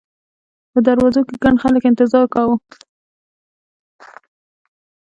په 0.71 0.79
دروازو 0.87 1.21
کې 1.27 1.35
ګڼ 1.43 1.55
خلک 1.63 1.83
انتظار 1.85 2.25
کاوه. 2.33 2.55